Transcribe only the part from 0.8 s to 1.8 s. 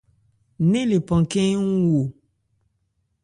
lephan khɛ́n ń